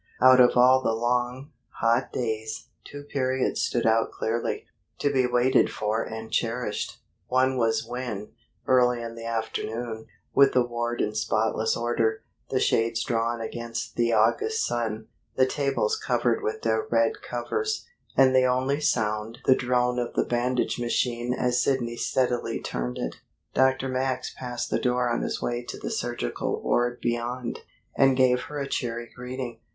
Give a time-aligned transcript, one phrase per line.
[0.19, 4.65] Out of all the long, hot days, two periods stood out clearly,
[4.97, 6.99] to be waited for and cherished.
[7.27, 8.29] One was when,
[8.65, 14.11] early in the afternoon, with the ward in spotless order, the shades drawn against the
[14.11, 17.85] August sun, the tables covered with their red covers,
[18.17, 23.17] and the only sound the drone of the bandage machine as Sidney steadily turned it,
[23.53, 23.87] Dr.
[23.87, 27.59] Max passed the door on his way to the surgical ward beyond,
[27.95, 29.59] and gave her a cheery greeting.